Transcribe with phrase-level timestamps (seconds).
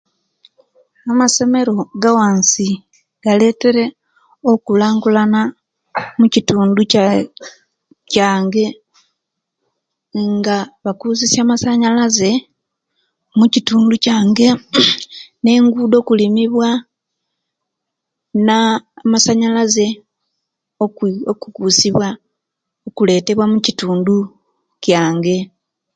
[1.11, 2.67] Amasomero gawansi
[3.23, 3.85] galetere
[4.51, 5.41] okulankulana
[6.19, 7.05] mukitundu kya
[8.11, 8.65] kyange
[10.35, 12.31] nga bakusisya amasanyalaze
[13.39, 14.47] mukitundu kyange,
[15.41, 16.69] ne engudo okulumiwa
[18.47, 18.57] na
[19.05, 19.87] amasanyalaze
[21.39, 22.07] okukusibwa
[22.87, 24.15] okuletewa omukitundu
[24.83, 25.37] kyange